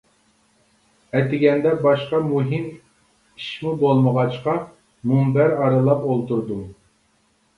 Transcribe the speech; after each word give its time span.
ئەتىگەندە 1.17 1.73
باشقا 1.81 2.21
مۇھىم 2.29 2.63
ئىشمۇ 2.69 3.73
بولمىغاچقا 3.83 4.55
مۇنبەر 5.11 5.53
ئارىلاپ 5.59 6.09
ئولتۇردۇم. 6.13 6.65